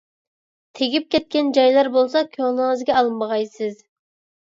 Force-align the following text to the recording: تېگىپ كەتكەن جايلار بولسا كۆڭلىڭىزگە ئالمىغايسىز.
تېگىپ 0.79 1.05
كەتكەن 1.17 1.53
جايلار 1.59 1.91
بولسا 1.99 2.25
كۆڭلىڭىزگە 2.39 2.99
ئالمىغايسىز. 3.01 3.83